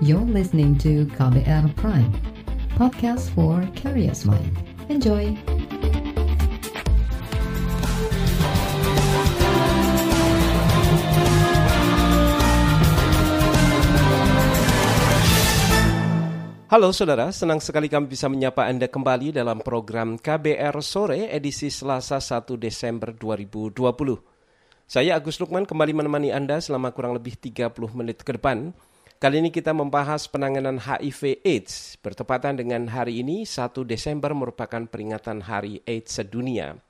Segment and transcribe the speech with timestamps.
[0.00, 2.08] You're listening to KBR Prime,
[2.72, 4.48] podcast for curious mind.
[4.88, 5.36] Enjoy!
[16.72, 22.24] Halo saudara, senang sekali kami bisa menyapa Anda kembali dalam program KBR Sore edisi Selasa
[22.24, 23.76] 1 Desember 2020.
[24.88, 28.72] Saya Agus Lukman kembali menemani Anda selama kurang lebih 30 menit ke depan.
[29.20, 32.00] Kali ini kita membahas penanganan HIV AIDS.
[32.00, 36.80] Bertepatan dengan hari ini, 1 Desember merupakan peringatan Hari AIDS sedunia.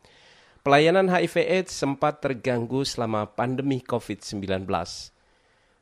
[0.63, 4.47] Pelayanan HIV AIDS sempat terganggu selama pandemi COVID-19.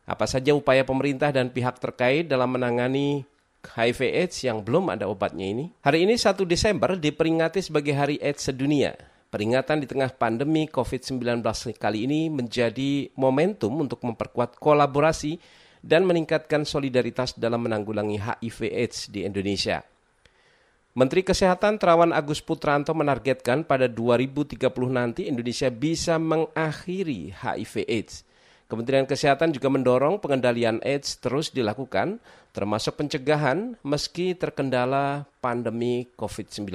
[0.08, 3.28] Apa saja upaya pemerintah dan pihak terkait dalam menangani
[3.68, 5.68] HIV AIDS yang belum ada obatnya ini.
[5.84, 8.96] Hari ini 1 Desember diperingati sebagai Hari AIDS sedunia.
[9.28, 11.44] Peringatan di tengah pandemi COVID-19
[11.76, 15.36] kali ini menjadi momentum untuk memperkuat kolaborasi
[15.82, 19.82] dan meningkatkan solidaritas dalam menanggulangi HIV AIDS di Indonesia.
[20.98, 24.58] Menteri Kesehatan Terawan Agus Putranto menargetkan pada 2030
[24.90, 28.26] nanti Indonesia bisa mengakhiri HIV AIDS.
[28.68, 32.20] Kementerian Kesehatan juga mendorong pengendalian AIDS terus dilakukan,
[32.52, 36.68] termasuk pencegahan meski terkendala pandemi COVID-19.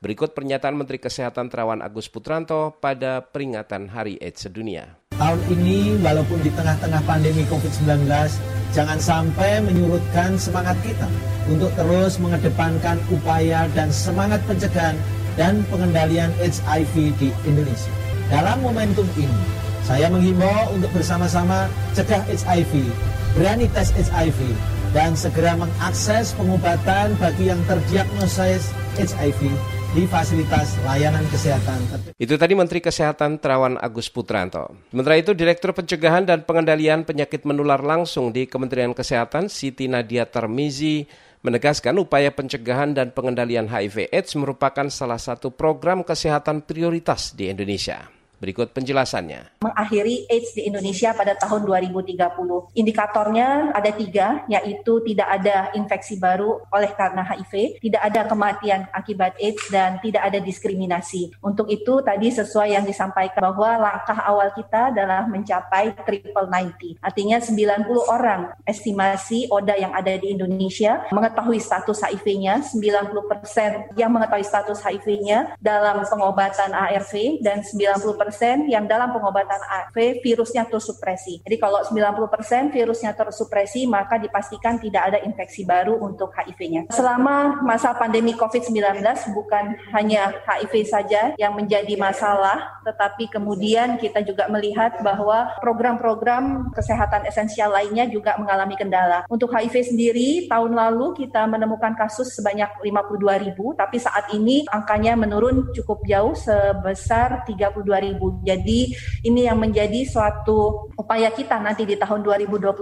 [0.00, 4.96] Berikut pernyataan Menteri Kesehatan Terawan Agus Putranto pada peringatan Hari AIDS Sedunia.
[5.14, 8.10] Tahun ini walaupun di tengah-tengah pandemi COVID-19,
[8.74, 11.06] jangan sampai menyurutkan semangat kita
[11.46, 14.98] untuk terus mengedepankan upaya dan semangat pencegahan
[15.38, 17.92] dan pengendalian HIV di Indonesia.
[18.26, 19.40] Dalam momentum ini,
[19.86, 22.82] saya menghimbau untuk bersama-sama cegah HIV,
[23.38, 24.40] berani tes HIV,
[24.90, 31.78] dan segera mengakses pengobatan bagi yang terdiagnosis HIV di fasilitas layanan kesehatan.
[32.18, 34.74] Itu tadi Menteri Kesehatan Terawan Agus Putranto.
[34.90, 41.06] Sementara itu Direktur Pencegahan dan Pengendalian Penyakit Menular Langsung di Kementerian Kesehatan Siti Nadia Termizi
[41.46, 48.13] menegaskan upaya pencegahan dan pengendalian HIV AIDS merupakan salah satu program kesehatan prioritas di Indonesia.
[48.42, 49.62] Berikut penjelasannya.
[49.62, 52.18] Mengakhiri AIDS di Indonesia pada tahun 2030.
[52.74, 59.38] Indikatornya ada tiga, yaitu tidak ada infeksi baru oleh karena HIV, tidak ada kematian akibat
[59.38, 61.32] AIDS, dan tidak ada diskriminasi.
[61.40, 66.98] Untuk itu tadi sesuai yang disampaikan bahwa langkah awal kita adalah mencapai triple 90.
[67.00, 74.44] Artinya 90 orang estimasi ODA yang ada di Indonesia mengetahui status HIV-nya, 90% yang mengetahui
[74.44, 78.23] status HIV-nya dalam pengobatan ARV, dan 90%
[78.70, 81.42] yang dalam pengobatan ARV virusnya tersupresi.
[81.42, 86.88] Jadi kalau 90% virusnya tersupresi maka dipastikan tidak ada infeksi baru untuk HIV-nya.
[86.94, 89.00] Selama masa pandemi COVID-19
[89.34, 97.26] bukan hanya HIV saja yang menjadi masalah, tetapi kemudian kita juga melihat bahwa program-program kesehatan
[97.26, 99.26] esensial lainnya juga mengalami kendala.
[99.26, 105.16] Untuk HIV sendiri, tahun lalu kita menemukan kasus sebanyak 52 ribu, tapi saat ini angkanya
[105.18, 108.13] menurun cukup jauh sebesar 32 ribu
[108.46, 108.80] jadi
[109.26, 112.74] ini yang menjadi suatu upaya kita nanti di tahun 2021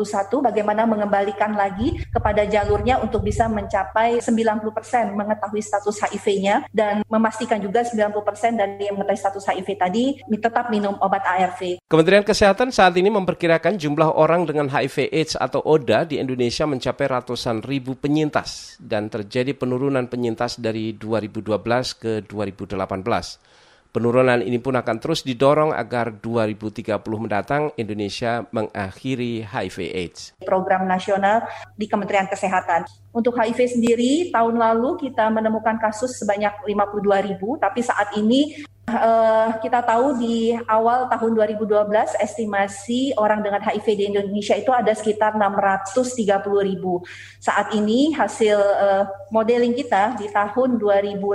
[0.45, 4.69] bagaimana mengembalikan lagi kepada jalurnya untuk bisa mencapai 90%
[5.17, 10.05] mengetahui status HIV-nya dan memastikan juga 90% dari yang mengetahui status HIV tadi
[10.43, 11.79] tetap minum obat ARV.
[11.87, 17.07] Kementerian Kesehatan saat ini memperkirakan jumlah orang dengan HIV AIDS atau ODA di Indonesia mencapai
[17.07, 21.47] ratusan ribu penyintas dan terjadi penurunan penyintas dari 2012
[21.95, 23.62] ke 2018.
[23.93, 30.33] Penurunan ini pun akan terus didorong agar 2030 mendatang Indonesia mengakhiri HIV AIDS.
[30.41, 31.45] Program nasional
[31.77, 32.89] di Kementerian Kesehatan.
[33.13, 39.57] Untuk HIV sendiri, tahun lalu kita menemukan kasus sebanyak 52 ribu, tapi saat ini Uh,
[39.65, 45.33] kita tahu di awal tahun 2012 estimasi orang dengan HIV di Indonesia itu ada sekitar
[45.41, 47.01] 630 ribu.
[47.41, 51.33] Saat ini hasil uh, modeling kita di tahun 2018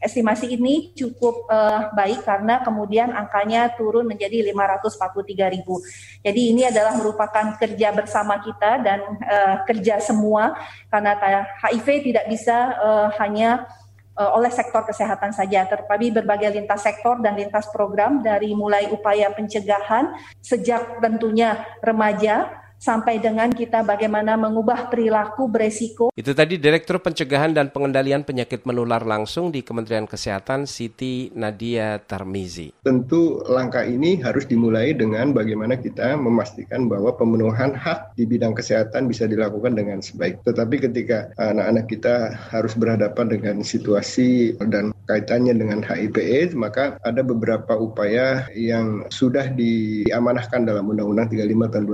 [0.00, 5.84] estimasi ini cukup uh, baik karena kemudian angkanya turun menjadi 543 ribu.
[6.24, 10.56] Jadi ini adalah merupakan kerja bersama kita dan uh, kerja semua
[10.88, 11.14] karena
[11.60, 13.68] HIV tidak bisa uh, hanya
[14.12, 20.12] oleh sektor kesehatan saja, tetapi berbagai lintas sektor dan lintas program dari mulai upaya pencegahan
[20.44, 26.10] sejak tentunya remaja sampai dengan kita bagaimana mengubah perilaku beresiko.
[26.18, 32.74] Itu tadi Direktur Pencegahan dan Pengendalian Penyakit Menular langsung di Kementerian Kesehatan Siti Nadia Tarmizi.
[32.82, 39.06] Tentu langkah ini harus dimulai dengan bagaimana kita memastikan bahwa pemenuhan hak di bidang kesehatan
[39.06, 40.42] bisa dilakukan dengan sebaik.
[40.42, 47.20] Tetapi ketika anak-anak kita harus berhadapan dengan situasi dan kaitannya dengan HIV AIDS, maka ada
[47.24, 51.84] beberapa upaya yang sudah diamanahkan dalam Undang-Undang 35 tahun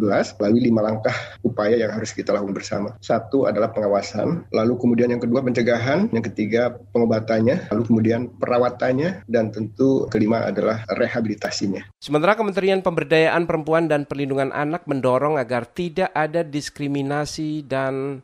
[0.00, 2.88] 2014 melalui lima langkah upaya yang harus kita lakukan bersama.
[3.02, 9.50] Satu adalah pengawasan, lalu kemudian yang kedua pencegahan, yang ketiga pengobatannya, lalu kemudian perawatannya, dan
[9.50, 11.88] tentu kelima adalah rehabilitasinya.
[11.98, 18.22] Sementara Kementerian Pemberdayaan Perempuan dan Perlindungan Anak mendorong agar tidak ada diskriminasi dan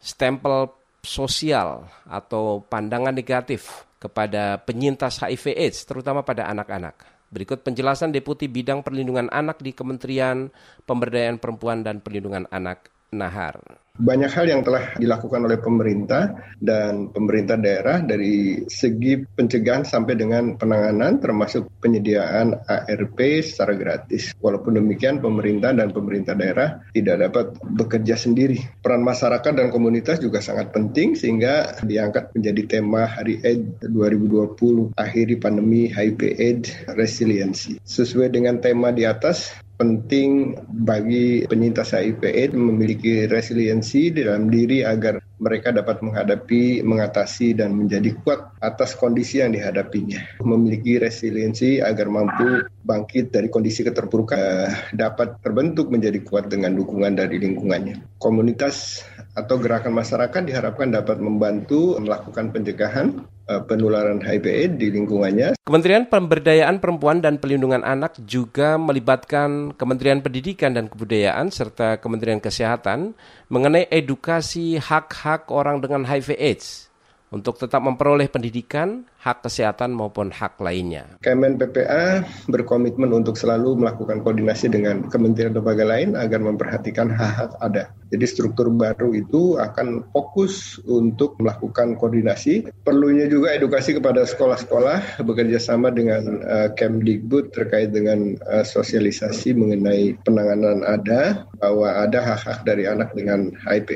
[0.00, 7.20] stempel sosial atau pandangan negatif kepada penyintas HIV AIDS, terutama pada anak-anak.
[7.30, 10.50] Berikut penjelasan Deputi Bidang Perlindungan Anak di Kementerian
[10.82, 13.60] Pemberdayaan Perempuan dan Perlindungan Anak, Nahar.
[14.00, 20.56] Banyak hal yang telah dilakukan oleh pemerintah dan pemerintah daerah dari segi pencegahan sampai dengan
[20.56, 24.32] penanganan termasuk penyediaan ARP secara gratis.
[24.40, 28.56] Walaupun demikian pemerintah dan pemerintah daerah tidak dapat bekerja sendiri.
[28.80, 35.36] Peran masyarakat dan komunitas juga sangat penting sehingga diangkat menjadi tema Hari AIDS 2020 akhiri
[35.36, 37.76] pandemi HIV AIDS resiliensi.
[37.84, 44.84] Sesuai dengan tema di atas, penting bagi penyintas HIV AIDS memiliki resiliensi di dalam diri
[44.84, 50.44] agar mereka dapat menghadapi, mengatasi, dan menjadi kuat atas kondisi yang dihadapinya.
[50.44, 57.16] Memiliki resiliensi agar mampu bangkit dari kondisi keterpurukan, eh, dapat terbentuk menjadi kuat dengan dukungan
[57.16, 58.20] dari lingkungannya.
[58.20, 59.00] Komunitas
[59.32, 63.24] atau gerakan masyarakat diharapkan dapat membantu melakukan pencegahan
[63.66, 65.58] penularan HIV di lingkungannya.
[65.64, 73.16] Kementerian Pemberdayaan Perempuan dan Pelindungan Anak juga melibatkan Kementerian Pendidikan dan Kebudayaan serta Kementerian Kesehatan
[73.50, 76.89] mengenai edukasi hak-hak orang dengan HIV AIDS
[77.30, 81.06] untuk tetap memperoleh pendidikan, hak kesehatan maupun hak lainnya.
[81.22, 87.94] Kemen PPA berkomitmen untuk selalu melakukan koordinasi dengan kementerian lembaga lain agar memperhatikan hak-hak ada.
[88.10, 92.66] Jadi struktur baru itu akan fokus untuk melakukan koordinasi.
[92.82, 100.18] Perlunya juga edukasi kepada sekolah-sekolah bekerja sama dengan uh, Kemdikbud terkait dengan uh, sosialisasi mengenai
[100.26, 103.88] penanganan ada bahwa ada hak-hak dari anak dengan HIV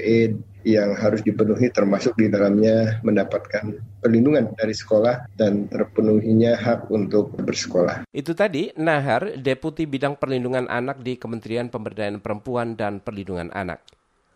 [0.64, 8.08] yang harus dipenuhi termasuk di dalamnya mendapatkan perlindungan dari sekolah dan terpenuhinya hak untuk bersekolah.
[8.10, 13.84] Itu tadi Nahar, Deputi Bidang Perlindungan Anak di Kementerian Pemberdayaan Perempuan dan Perlindungan Anak.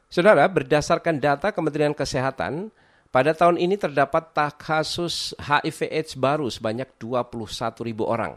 [0.09, 2.73] Saudara, berdasarkan data Kementerian Kesehatan,
[3.09, 8.37] pada tahun ini terdapat kasus HIV AIDS baru sebanyak 21 ribu orang.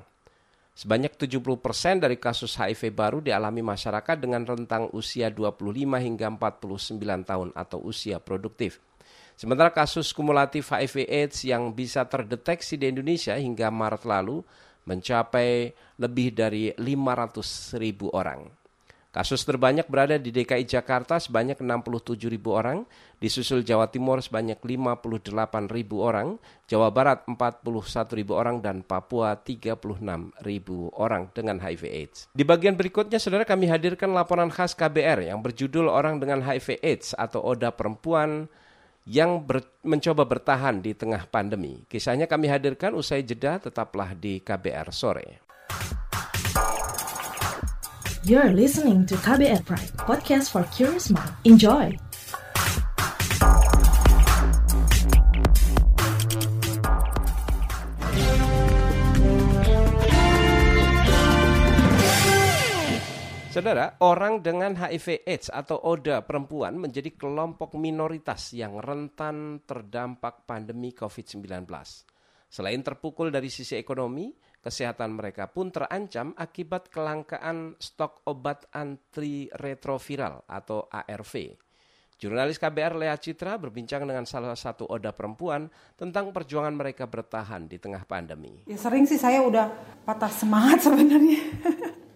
[0.71, 5.59] Sebanyak 70 persen dari kasus HIV baru dialami masyarakat dengan rentang usia 25
[5.99, 8.79] hingga 49 tahun atau usia produktif.
[9.35, 14.45] Sementara kasus kumulatif HIV AIDS yang bisa terdeteksi di Indonesia hingga Maret lalu
[14.87, 18.60] mencapai lebih dari 500 ribu orang.
[19.11, 22.87] Kasus terbanyak berada di DKI Jakarta sebanyak 67 ribu orang,
[23.19, 27.59] disusul Jawa Timur sebanyak 58 ribu orang, Jawa Barat 41
[28.15, 29.99] ribu orang, dan Papua 36
[30.47, 32.19] ribu orang dengan HIV AIDS.
[32.31, 37.11] Di bagian berikutnya, saudara kami hadirkan laporan khas KBR yang berjudul Orang dengan HIV AIDS
[37.11, 38.47] atau Oda Perempuan
[39.03, 41.83] yang ber, mencoba bertahan di tengah pandemi.
[41.83, 45.50] Kisahnya kami hadirkan usai jeda, tetaplah di KBR sore.
[48.21, 51.33] You're listening to KBR Pride, podcast for curious mind.
[51.41, 51.89] Enjoy!
[63.49, 70.93] Saudara, orang dengan HIV AIDS atau ODA perempuan menjadi kelompok minoritas yang rentan terdampak pandemi
[70.93, 71.65] COVID-19.
[72.53, 74.29] Selain terpukul dari sisi ekonomi,
[74.61, 81.57] Kesehatan mereka pun terancam akibat kelangkaan stok obat antiretroviral atau ARV.
[82.21, 85.65] Jurnalis KBR Lea Citra berbincang dengan salah satu oda perempuan
[85.97, 88.61] tentang perjuangan mereka bertahan di tengah pandemi.
[88.69, 89.73] Ya sering sih saya udah
[90.05, 91.41] patah semangat sebenarnya.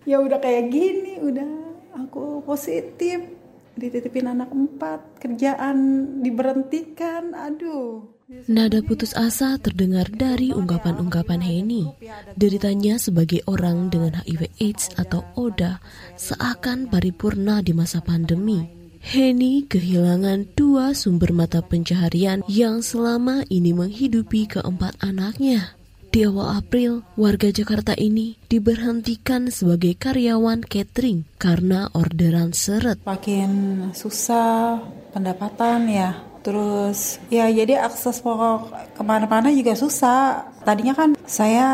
[0.05, 1.49] ya udah kayak gini, udah
[1.97, 3.25] aku positif,
[3.73, 5.77] dititipin anak empat, kerjaan
[6.21, 8.14] diberhentikan, aduh.
[8.25, 11.85] Nada putus asa terdengar dari ungkapan-ungkapan Heni.
[12.33, 15.77] Deritanya sebagai orang dengan HIV AIDS atau ODA
[16.17, 18.65] seakan paripurna di masa pandemi.
[19.05, 25.77] Heni kehilangan dua sumber mata pencaharian yang selama ini menghidupi keempat anaknya.
[26.09, 32.97] Di awal April, warga Jakarta ini diberhentikan sebagai karyawan catering karena orderan seret.
[33.05, 33.51] Makin
[33.93, 34.81] susah
[35.13, 40.45] pendapatan ya, Terus ya jadi akses pokok ke mana-mana juga susah.
[40.61, 41.67] Tadinya kan saya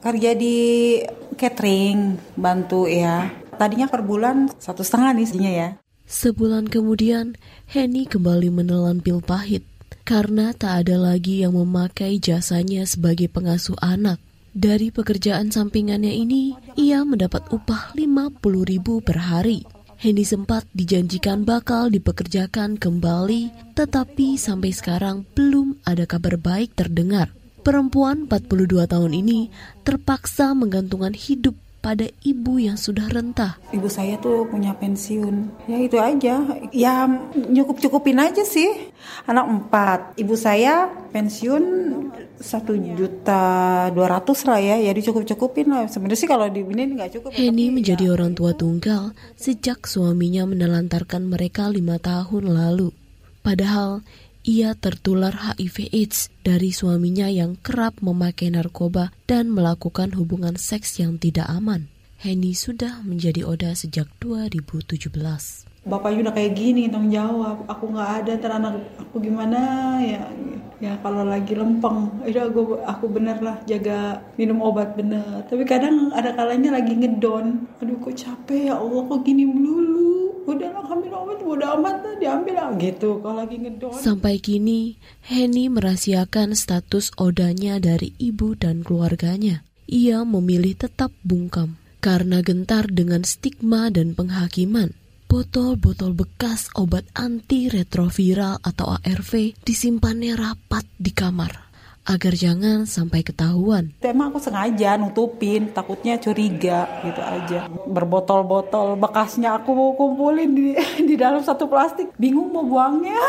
[0.00, 0.56] kerja di
[1.36, 3.28] catering, bantu ya.
[3.60, 5.70] Tadinya per bulan satu setengah nih sebenarnya ya.
[6.08, 7.36] Sebulan kemudian,
[7.68, 9.68] Henny kembali menelan pil pahit
[10.08, 14.16] karena tak ada lagi yang memakai jasanya sebagai pengasuh anak.
[14.56, 19.68] Dari pekerjaan sampingannya ini, ia mendapat upah 50 ribu per hari.
[19.98, 27.34] Henny sempat dijanjikan bakal dipekerjakan kembali, tetapi sampai sekarang belum ada kabar baik terdengar.
[27.66, 29.50] Perempuan 42 tahun ini
[29.82, 33.56] terpaksa menggantungkan hidup pada ibu yang sudah rentah.
[33.70, 35.66] Ibu saya tuh punya pensiun.
[35.70, 36.42] Ya itu aja.
[36.74, 38.90] Ya nyukup-cukupin aja sih.
[39.30, 40.00] Anak empat.
[40.18, 41.64] Ibu saya pensiun
[42.38, 43.42] satu juta
[43.94, 44.76] dua ratus lah ya.
[44.82, 45.86] Ya dicukup-cukupin lah.
[45.86, 47.30] Sebenarnya sih kalau di ini nggak cukup.
[47.32, 48.12] Henny menjadi ya.
[48.18, 52.90] orang tua tunggal sejak suaminya menelantarkan mereka lima tahun lalu.
[53.46, 54.02] Padahal
[54.48, 61.20] ia tertular HIV AIDS dari suaminya yang kerap memakai narkoba dan melakukan hubungan seks yang
[61.20, 61.92] tidak aman.
[62.16, 65.67] Henny sudah menjadi Oda sejak 2017.
[65.88, 67.64] Bapak udah kayak gini tanggung jawab.
[67.64, 69.60] Aku nggak ada ntar anak aku gimana?
[70.04, 70.28] Ya
[70.84, 72.12] ya kalau lagi lempeng.
[72.28, 75.48] Itu aku aku bener lah jaga minum obat bener.
[75.48, 77.66] Tapi kadang ada kalanya lagi ngedon.
[77.80, 80.44] Aduh kok capek ya Allah kok gini melulu?
[80.44, 82.68] Udahlah ambil obat udah amat lah diambil lah.
[82.76, 83.96] Gitu kalau lagi ngedon.
[83.96, 89.64] Sampai kini Henny merahasiakan status odanya dari ibu dan keluarganya.
[89.88, 94.92] Ia memilih tetap bungkam karena gentar dengan stigma dan penghakiman
[95.28, 101.68] botol-botol bekas obat anti retroviral atau ARV disimpannya rapat di kamar
[102.08, 103.92] agar jangan sampai ketahuan.
[104.00, 107.68] Emang aku sengaja nutupin, takutnya curiga gitu aja.
[107.68, 110.72] Berbotol-botol bekasnya aku mau kumpulin di,
[111.08, 112.16] di dalam satu plastik.
[112.16, 113.20] Bingung mau buangnya,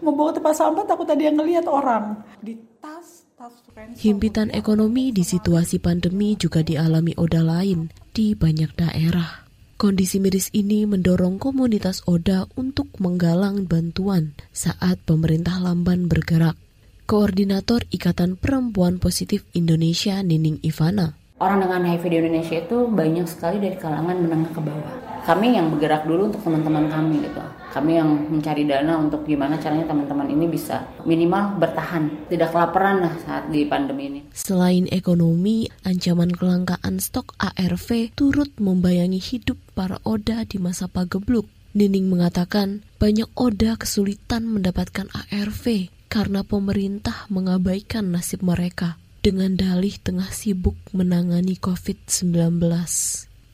[0.00, 2.24] mau bawa tempat sampah takut tadi yang ngelihat orang.
[2.40, 3.52] Di tas, tas
[4.00, 9.45] Himpitan ekonomi di situasi pandemi juga dialami Oda lain di banyak daerah.
[9.76, 16.56] Kondisi miris ini mendorong komunitas Oda untuk menggalang bantuan saat pemerintah Lamban bergerak.
[17.04, 21.12] Koordinator Ikatan Perempuan Positif Indonesia Nining Ivana.
[21.36, 24.96] Orang dengan HIV di Indonesia itu banyak sekali dari kalangan menengah ke bawah.
[25.28, 27.44] Kami yang bergerak dulu untuk teman-teman kami gitu.
[27.76, 33.12] Kami yang mencari dana untuk gimana caranya teman-teman ini bisa minimal bertahan, tidak kelaparan lah
[33.20, 34.20] saat di pandemi ini.
[34.32, 41.44] Selain ekonomi, ancaman kelangkaan stok ARV turut membayangi hidup para Oda di masa pagebluk.
[41.76, 50.32] Nining mengatakan banyak Oda kesulitan mendapatkan ARV karena pemerintah mengabaikan nasib mereka dengan dalih tengah
[50.32, 52.56] sibuk menangani COVID-19.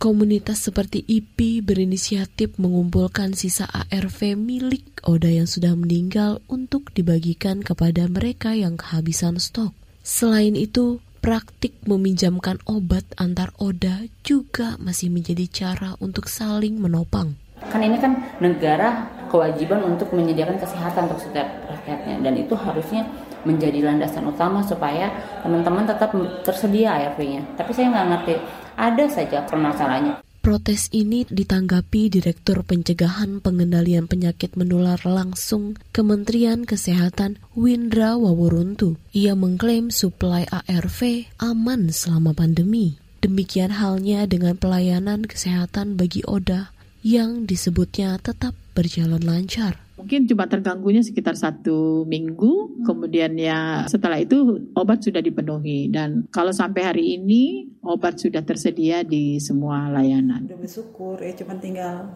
[0.02, 8.11] Komunitas seperti IP berinisiatif mengumpulkan sisa ARV milik Oda yang sudah meninggal untuk dibagikan kepada
[8.11, 9.71] mereka yang kehabisan stok.
[10.02, 17.38] Selain itu, praktik meminjamkan obat antar Oda juga masih menjadi cara untuk saling menopang.
[17.71, 23.06] Kan ini kan negara kewajiban untuk menyediakan kesehatan untuk setiap rakyatnya dan itu harusnya
[23.47, 25.14] menjadi landasan utama supaya
[25.47, 26.11] teman-teman tetap
[26.42, 27.54] tersedia ARV-nya.
[27.54, 28.35] Tapi saya nggak ngerti,
[28.82, 30.26] ada saja permasalahannya.
[30.42, 38.98] Protes ini ditanggapi Direktur Pencegahan Pengendalian Penyakit Menular Langsung Kementerian Kesehatan Windra Wawuruntu.
[39.14, 42.98] Ia mengklaim suplai ARV aman selama pandemi.
[43.22, 46.74] Demikian halnya dengan pelayanan kesehatan bagi Oda
[47.06, 49.78] yang disebutnya tetap berjalan lancar
[50.12, 56.52] mungkin cuma terganggunya sekitar satu minggu, kemudian ya setelah itu obat sudah dipenuhi dan kalau
[56.52, 60.45] sampai hari ini obat sudah tersedia di semua layanan.
[60.52, 62.12] Udah bersyukur ya cuma tinggal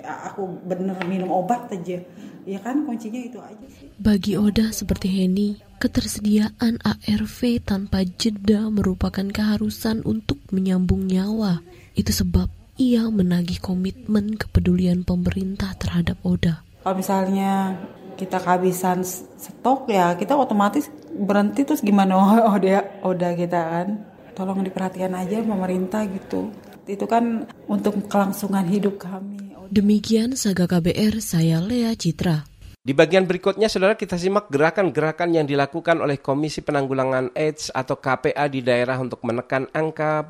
[0.00, 2.00] aku bener minum obat aja.
[2.48, 3.92] Ya kan kuncinya itu aja sih.
[4.00, 11.60] Bagi Oda seperti Henny, ketersediaan ARV tanpa jeda merupakan keharusan untuk menyambung nyawa.
[11.92, 12.48] Itu sebab
[12.80, 17.76] ia menagih komitmen kepedulian pemerintah terhadap Oda kalau misalnya
[18.18, 22.14] kita kehabisan stok ya kita otomatis berhenti terus gimana?
[22.48, 23.88] Oh, dia udah kita kan.
[24.34, 26.54] Tolong diperhatikan aja pemerintah gitu.
[26.86, 29.50] Itu kan untuk kelangsungan hidup kami.
[29.68, 32.48] Demikian Saga KBR saya Lea Citra.
[32.88, 38.48] Di bagian berikutnya, saudara, kita simak gerakan-gerakan yang dilakukan oleh Komisi Penanggulangan AIDS atau KPA
[38.48, 40.24] di daerah untuk menekan angka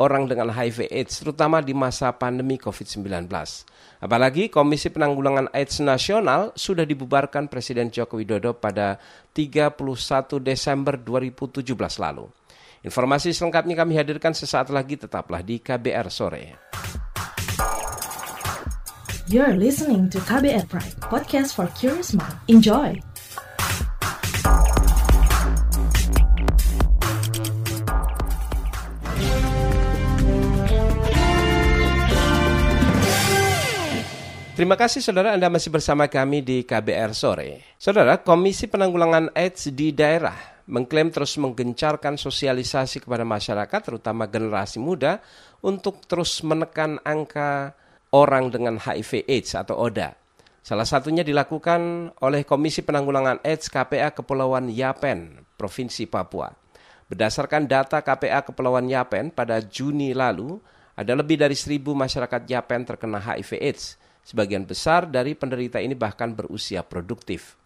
[0.00, 3.28] orang dengan HIV AIDS, terutama di masa pandemi COVID-19.
[4.00, 8.96] Apalagi Komisi Penanggulangan AIDS Nasional sudah dibubarkan Presiden Joko Widodo pada
[9.36, 9.76] 31
[10.40, 12.26] Desember 2017 lalu.
[12.80, 16.44] Informasi selengkapnya kami hadirkan sesaat lagi, tetaplah di KBR Sore.
[19.28, 22.34] You're listening to KBR Pride, podcast for curious mind.
[22.48, 23.09] Enjoy!
[34.60, 37.64] Terima kasih saudara Anda masih bersama kami di KBR Sore.
[37.80, 40.36] Saudara, Komisi Penanggulangan AIDS di daerah
[40.68, 45.24] mengklaim terus menggencarkan sosialisasi kepada masyarakat, terutama generasi muda,
[45.64, 47.72] untuk terus menekan angka
[48.12, 50.12] orang dengan HIV AIDS atau ODA.
[50.60, 56.52] Salah satunya dilakukan oleh Komisi Penanggulangan AIDS KPA Kepulauan Yapen, Provinsi Papua.
[57.08, 60.60] Berdasarkan data KPA Kepulauan Yapen pada Juni lalu,
[60.92, 63.96] ada lebih dari seribu masyarakat Yapen terkena HIV AIDS.
[64.22, 67.58] Sebagian besar dari penderita ini bahkan berusia produktif.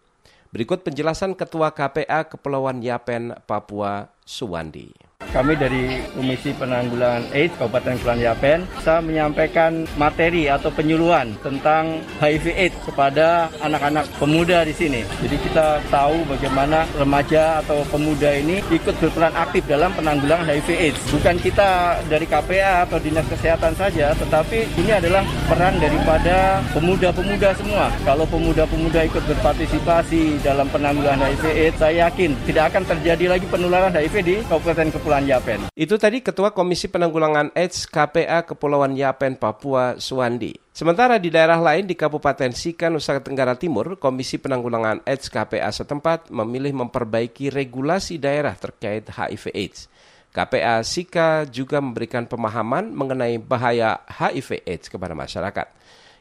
[0.55, 5.04] Berikut penjelasan Ketua KPA Kepulauan Yapen, Papua, Suwandi.
[5.35, 12.55] Kami dari Komisi Penanggulangan AIDS Kabupaten Kepulauan Yapen saya menyampaikan materi atau penyuluhan tentang HIV
[12.55, 15.03] AIDS kepada anak-anak pemuda di sini.
[15.23, 21.01] Jadi kita tahu bagaimana remaja atau pemuda ini ikut berperan aktif dalam penanggulangan HIV AIDS.
[21.11, 27.91] Bukan kita dari KPA atau Dinas Kesehatan saja, tetapi ini adalah peran daripada pemuda-pemuda semua.
[28.07, 33.91] Kalau pemuda-pemuda ikut berpartisipasi dalam penanggulangan HIV AIDS, saya yakin tidak akan terjadi lagi penularan
[33.91, 35.69] HIV di Kabupaten Kepulauan Yapen.
[35.77, 40.57] Itu tadi Ketua Komisi Penanggulangan AIDS KPA Kepulauan Yapen Papua Suwandi.
[40.73, 46.33] Sementara di daerah lain di Kabupaten Sika, Nusa Tenggara Timur, Komisi Penanggulangan AIDS KPA setempat
[46.33, 49.93] memilih memperbaiki regulasi daerah terkait HIV AIDS.
[50.33, 55.69] KPA Sika juga memberikan pemahaman mengenai bahaya HIV AIDS kepada masyarakat.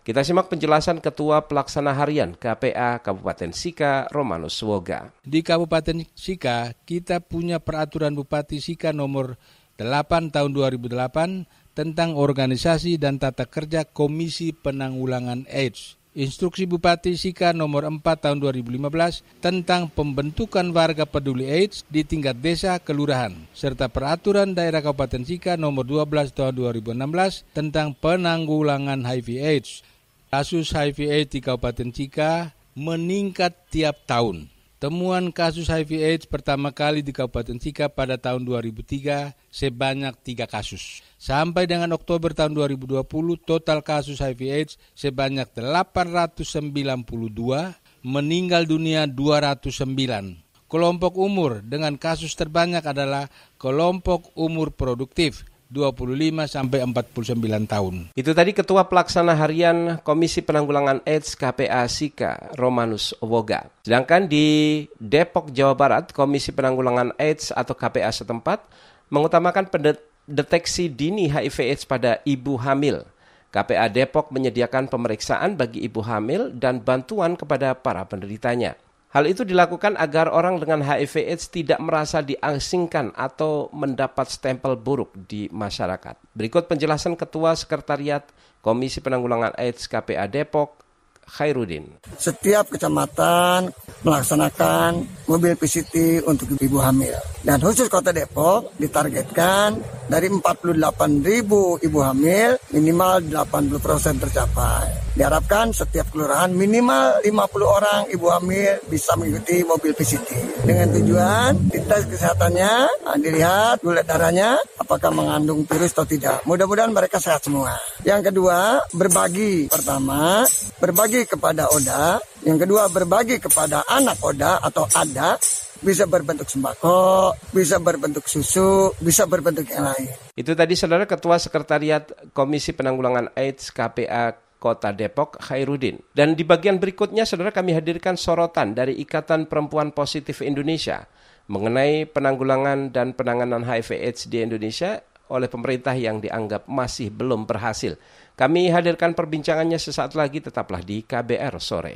[0.03, 5.15] Kita simak penjelasan Ketua Pelaksana Harian KPA Kabupaten Sika, Romanus Woga.
[5.23, 9.39] Di Kabupaten Sika, kita punya peraturan Bupati Sika nomor
[9.79, 15.95] 8 tahun 2008 tentang organisasi dan tata kerja Komisi Penanggulangan AIDS.
[16.19, 22.75] Instruksi Bupati Sika nomor 4 tahun 2015 tentang pembentukan warga peduli AIDS di tingkat desa
[22.77, 29.92] kelurahan serta peraturan daerah Kabupaten Sika nomor 12 tahun 2016 tentang penanggulangan HIV AIDS
[30.33, 34.49] Kasus HIV/AIDS di Kabupaten Cika meningkat tiap tahun.
[34.81, 41.05] Temuan kasus HIV/AIDS pertama kali di Kabupaten Cika pada tahun 2003 sebanyak tiga kasus.
[41.21, 43.05] Sampai dengan Oktober tahun 2020,
[43.45, 50.41] total kasus HIV/AIDS sebanyak 892, meninggal dunia 209.
[50.65, 53.29] Kelompok umur dengan kasus terbanyak adalah
[53.61, 58.13] kelompok umur produktif 25 sampai 49 tahun.
[58.13, 63.65] Itu tadi Ketua Pelaksana Harian Komisi Penanggulangan AIDS KPA Sika Romanus Woga.
[63.81, 68.61] Sedangkan di Depok Jawa Barat, Komisi Penanggulangan AIDS atau KPA setempat
[69.09, 73.01] mengutamakan pendeteksi dini HIV AIDS pada ibu hamil.
[73.49, 78.77] KPA Depok menyediakan pemeriksaan bagi ibu hamil dan bantuan kepada para penderitanya.
[79.13, 85.13] Hal itu dilakukan agar orang dengan HIV AIDS tidak merasa diasingkan atau mendapat stempel buruk
[85.29, 86.17] di masyarakat.
[86.33, 88.25] Berikut penjelasan Ketua Sekretariat
[88.65, 90.82] Komisi Penanggulangan AIDS KPA Depok,
[91.27, 91.87] Khairuddin.
[92.17, 93.71] Setiap kecamatan
[94.03, 97.15] melaksanakan mobil PCT untuk ibu hamil.
[97.43, 100.79] Dan khusus Kota Depok ditargetkan dari 48
[101.23, 105.03] ribu ibu hamil minimal 80% tercapai.
[105.13, 107.29] Diharapkan setiap kelurahan minimal 50
[107.61, 110.29] orang ibu hamil bisa mengikuti mobil PCT.
[110.65, 112.73] Dengan tujuan dites kesehatannya,
[113.05, 116.41] nah, dilihat gula darahnya apakah mengandung virus atau tidak.
[116.49, 117.77] Mudah-mudahan mereka sehat semua.
[118.01, 119.69] Yang kedua, berbagi.
[119.69, 120.49] Pertama,
[120.81, 122.17] berbagi kepada ODA.
[122.41, 125.37] Yang kedua, berbagi kepada anak ODA atau ADA
[125.83, 130.09] bisa berbentuk sembako, bisa berbentuk susu, bisa berbentuk yang lain.
[130.33, 135.99] Itu tadi saudara Ketua Sekretariat Komisi Penanggulangan AIDS KPA Kota Depok, Khairuddin.
[136.15, 141.03] Dan di bagian berikutnya, saudara kami hadirkan sorotan dari Ikatan Perempuan Positif Indonesia
[141.51, 147.99] mengenai penanggulangan dan penanganan HIV/AIDS di Indonesia oleh pemerintah yang dianggap masih belum berhasil.
[148.33, 151.95] Kami hadirkan perbincangannya sesaat lagi, tetaplah di KBR sore.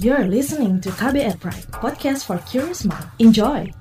[0.00, 3.04] You're listening to KBR Pride, podcast for curious mind.
[3.20, 3.79] Enjoy!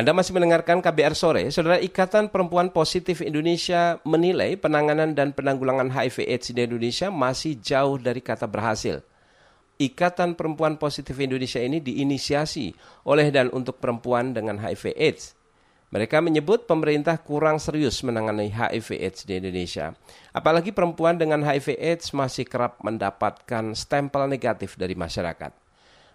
[0.00, 1.44] Anda masih mendengarkan KBR Sore.
[1.52, 8.00] Saudara Ikatan Perempuan Positif Indonesia menilai penanganan dan penanggulangan HIV AIDS di Indonesia masih jauh
[8.00, 9.04] dari kata berhasil.
[9.76, 12.72] Ikatan Perempuan Positif Indonesia ini diinisiasi
[13.04, 15.36] oleh dan untuk perempuan dengan HIV AIDS.
[15.92, 19.92] Mereka menyebut pemerintah kurang serius menangani HIV AIDS di Indonesia.
[20.32, 25.59] Apalagi perempuan dengan HIV AIDS masih kerap mendapatkan stempel negatif dari masyarakat.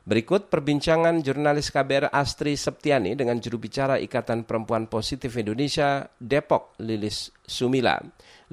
[0.05, 7.33] Berikut perbincangan jurnalis KBR Astri Septiani dengan juru bicara Ikatan Perempuan Positif Indonesia, Depok, Lilis
[7.41, 7.97] Sumila.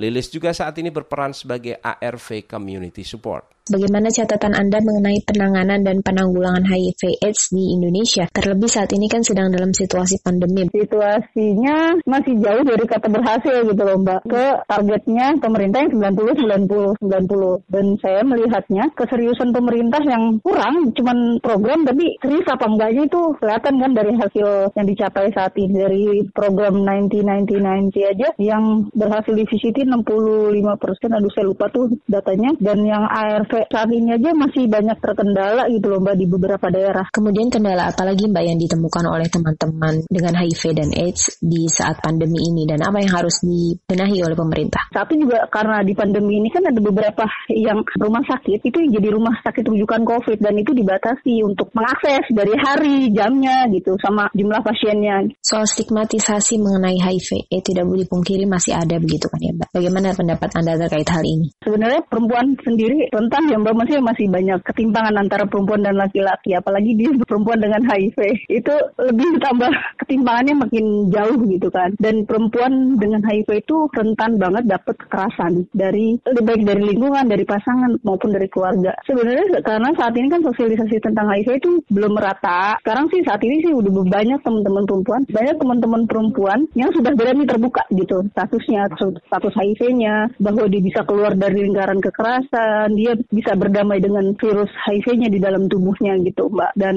[0.00, 3.61] Lilis juga saat ini berperan sebagai ARV Community Support.
[3.62, 8.26] Bagaimana catatan Anda mengenai penanganan dan penanggulangan HIV AIDS di Indonesia?
[8.34, 10.66] Terlebih saat ini kan sedang dalam situasi pandemi.
[10.74, 14.20] Situasinya masih jauh dari kata berhasil gitu loh Mbak.
[14.26, 21.38] Ke targetnya pemerintah yang 90 90 90 dan saya melihatnya keseriusan pemerintah yang kurang cuman
[21.38, 26.04] program tapi serius apa enggaknya itu kelihatan kan dari hasil yang dicapai saat ini dari
[26.34, 27.14] program 90
[27.46, 33.06] 90 90 aja yang berhasil divisitin 65 persen aduh saya lupa tuh datanya dan yang
[33.06, 37.04] ARV sampai saat ini aja masih banyak terkendala gitu loh Mbak di beberapa daerah.
[37.12, 42.00] Kemudian kendala apa lagi Mbak yang ditemukan oleh teman-teman dengan HIV dan AIDS di saat
[42.00, 44.88] pandemi ini dan apa yang harus dibenahi oleh pemerintah?
[44.88, 49.08] Satu juga karena di pandemi ini kan ada beberapa yang rumah sakit itu yang jadi
[49.12, 54.64] rumah sakit rujukan COVID dan itu dibatasi untuk mengakses dari hari, jamnya gitu sama jumlah
[54.64, 55.28] pasiennya.
[55.44, 59.68] Soal stigmatisasi mengenai HIV, eh tidak boleh dipungkiri masih ada begitu kan ya Mbak?
[59.76, 61.52] Bagaimana pendapat Anda terkait hal ini?
[61.60, 63.74] Sebenarnya perempuan sendiri rentan ya Mbak.
[63.74, 66.54] Masih masih banyak ketimpangan antara perempuan dan laki-laki.
[66.54, 68.18] Apalagi dia perempuan dengan HIV.
[68.50, 69.72] Itu lebih tambah
[70.04, 71.94] ketimpangannya makin jauh gitu kan.
[71.98, 75.66] Dan perempuan dengan HIV itu rentan banget dapat kekerasan.
[75.74, 78.92] Dari lebih baik dari lingkungan dari pasangan maupun dari keluarga.
[79.06, 82.76] Sebenarnya karena saat ini kan sosialisasi tentang HIV itu belum merata.
[82.82, 87.44] Sekarang sih saat ini sih udah banyak teman-teman perempuan banyak teman-teman perempuan yang sudah berani
[87.46, 88.88] terbuka gitu statusnya
[89.26, 90.34] status HIV-nya.
[90.42, 95.64] Bahwa dia bisa keluar dari lingkaran kekerasan dia bisa berdamai dengan virus HIV-nya di dalam
[95.66, 96.76] tubuhnya gitu Mbak.
[96.76, 96.96] Dan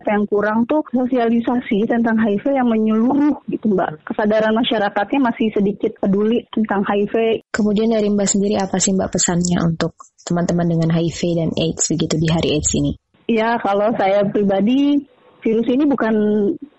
[0.00, 4.08] yang kurang tuh sosialisasi tentang HIV yang menyeluruh gitu Mbak.
[4.08, 7.44] Kesadaran masyarakatnya masih sedikit peduli tentang HIV.
[7.52, 9.92] Kemudian dari Mbak sendiri apa sih Mbak pesannya untuk
[10.24, 12.96] teman-teman dengan HIV dan AIDS begitu di hari AIDS ini?
[13.28, 15.04] Ya kalau saya pribadi
[15.44, 16.14] virus ini bukan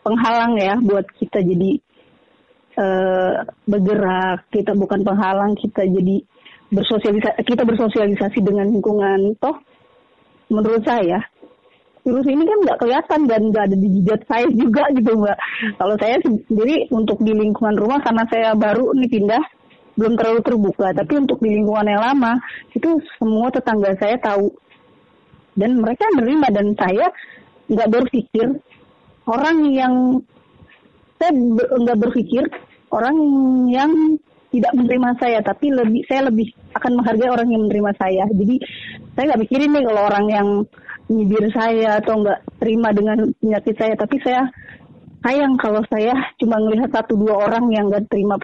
[0.02, 1.72] penghalang ya buat kita jadi
[2.82, 3.34] uh,
[3.70, 4.50] bergerak.
[4.50, 6.24] Kita bukan penghalang kita jadi
[6.68, 9.56] bersosialisasi kita bersosialisasi dengan lingkungan toh
[10.52, 11.24] menurut saya
[12.08, 15.38] virus ini kan nggak kelihatan dan nggak ada di jidat saya juga gitu mbak.
[15.76, 19.44] Kalau saya sendiri untuk di lingkungan rumah karena saya baru nih pindah
[20.00, 20.96] belum terlalu terbuka.
[20.96, 22.40] Tapi untuk di lingkungan yang lama
[22.72, 24.48] itu semua tetangga saya tahu.
[25.60, 27.12] Dan mereka menerima dan saya
[27.68, 28.56] nggak berpikir.
[29.28, 30.24] Orang yang
[31.20, 31.36] saya
[31.76, 32.48] nggak berpikir
[32.96, 33.18] orang
[33.68, 33.92] yang
[34.48, 38.24] tidak menerima saya tapi lebih saya lebih akan menghargai orang yang menerima saya.
[38.32, 38.56] Jadi
[39.16, 40.48] saya nggak mikirin nih kalau orang yang
[41.08, 43.94] nyibir saya atau nggak terima dengan penyakit saya.
[44.00, 44.42] Tapi saya
[45.26, 48.40] sayang kalau saya cuma melihat satu dua orang yang nggak terima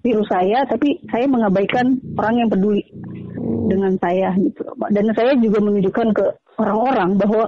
[0.00, 2.82] virus saya tapi saya mengabaikan orang yang peduli
[3.70, 4.64] dengan saya gitu.
[4.90, 6.24] Dan saya juga menunjukkan ke
[6.58, 7.46] orang-orang bahwa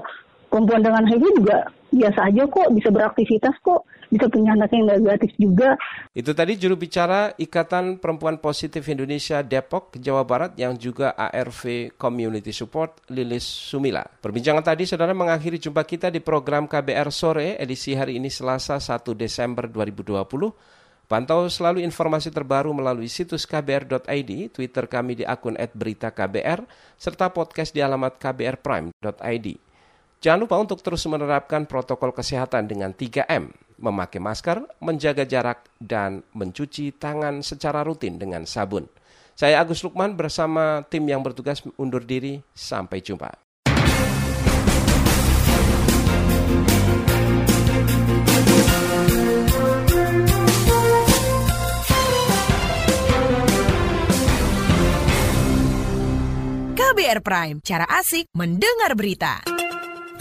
[0.53, 5.33] perempuan dengan HIV juga biasa aja kok bisa beraktivitas kok bisa punya anak yang negatif
[5.40, 5.81] juga.
[6.12, 12.53] Itu tadi juru bicara Ikatan Perempuan Positif Indonesia Depok, Jawa Barat yang juga ARV Community
[12.53, 14.05] Support Lilis Sumila.
[14.05, 19.16] Perbincangan tadi saudara mengakhiri jumpa kita di program KBR Sore edisi hari ini Selasa 1
[19.16, 21.09] Desember 2020.
[21.09, 26.64] Pantau selalu informasi terbaru melalui situs kbr.id, Twitter kami di akun @beritaKBR,
[26.96, 29.72] serta podcast di alamat kbrprime.id.
[30.23, 33.51] Jangan lupa untuk terus menerapkan protokol kesehatan dengan 3M,
[33.83, 38.87] memakai masker, menjaga jarak, dan mencuci tangan secara rutin dengan sabun.
[39.35, 42.39] Saya Agus Lukman bersama tim yang bertugas undur diri.
[42.55, 43.35] Sampai jumpa.
[56.79, 59.62] KBR Prime, cara asik mendengar berita.